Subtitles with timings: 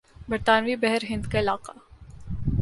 [0.29, 1.71] برطانوی بحر ہند کا علاقہ